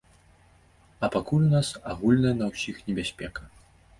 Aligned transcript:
А 1.07 1.09
пакуль 1.15 1.43
у 1.49 1.51
нас 1.51 1.69
агульная 1.91 2.33
на 2.39 2.49
ўсіх 2.53 2.75
небяспека. 2.87 3.41